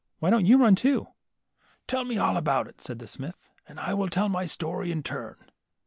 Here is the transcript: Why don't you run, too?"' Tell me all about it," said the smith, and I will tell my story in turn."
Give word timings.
Why 0.17 0.31
don't 0.31 0.47
you 0.47 0.57
run, 0.57 0.73
too?"' 0.73 1.09
Tell 1.87 2.05
me 2.05 2.17
all 2.17 2.35
about 2.35 2.67
it," 2.67 2.81
said 2.81 2.97
the 2.97 3.05
smith, 3.07 3.51
and 3.67 3.79
I 3.79 3.93
will 3.93 4.07
tell 4.09 4.29
my 4.29 4.47
story 4.47 4.91
in 4.91 5.03
turn." 5.03 5.35